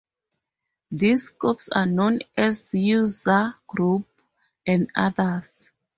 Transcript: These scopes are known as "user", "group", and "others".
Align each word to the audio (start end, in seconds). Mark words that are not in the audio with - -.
These 0.89 1.25
scopes 1.25 1.69
are 1.69 1.85
known 1.85 2.21
as 2.35 2.73
"user", 2.73 3.53
"group", 3.67 4.07
and 4.65 4.89
"others". 4.95 5.69